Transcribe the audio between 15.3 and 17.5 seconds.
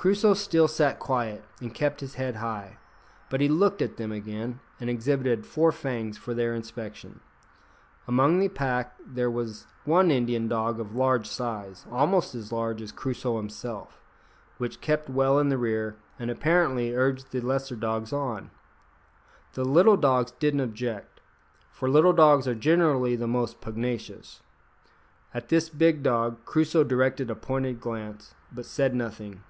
in the rear, and apparently urged the